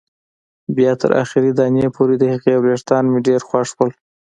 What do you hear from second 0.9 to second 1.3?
تر